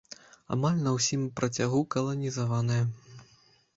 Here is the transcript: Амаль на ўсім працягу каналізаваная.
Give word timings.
Амаль 0.55 0.79
на 0.85 0.93
ўсім 0.95 1.21
працягу 1.39 1.83
каналізаваная. 1.97 2.83